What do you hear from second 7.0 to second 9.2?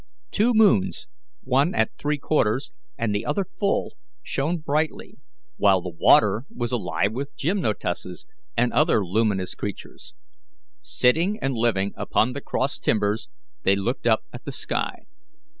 with gymnotuses and other